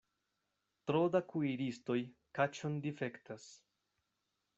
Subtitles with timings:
[0.91, 1.97] Tro da kuiristoj
[2.39, 3.47] kaĉon difektas.